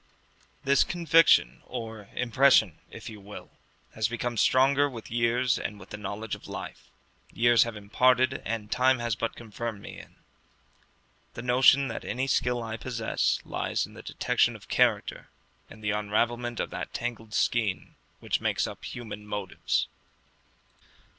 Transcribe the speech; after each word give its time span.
This 0.63 0.83
conviction, 0.83 1.61
or 1.67 2.09
impression 2.15 2.79
if 2.89 3.07
you 3.07 3.21
will, 3.21 3.51
has 3.93 4.07
become 4.07 4.35
stronger 4.35 4.89
with 4.89 5.11
years 5.11 5.59
and 5.59 5.79
with 5.79 5.91
the 5.91 5.95
knowledge 5.97 6.33
of 6.33 6.47
life; 6.47 6.89
years 7.31 7.61
have 7.65 7.75
imparted, 7.77 8.41
and 8.43 8.71
time 8.71 8.97
has 8.97 9.13
but 9.15 9.35
confirmed 9.35 9.79
me 9.79 9.99
in, 9.99 10.15
the 11.35 11.43
notion 11.43 11.87
that 11.89 12.03
any 12.03 12.25
skill 12.25 12.63
I 12.63 12.77
possess 12.77 13.41
lies 13.45 13.85
in 13.85 13.93
the 13.93 14.01
detection 14.01 14.55
of 14.55 14.67
character, 14.69 15.29
and 15.69 15.83
the 15.83 15.91
unravelment 15.91 16.59
of 16.59 16.71
that 16.71 16.95
tangled 16.95 17.35
skein 17.35 17.93
which 18.19 18.41
makes 18.41 18.65
up 18.65 18.83
human 18.85 19.27
motives. 19.27 19.87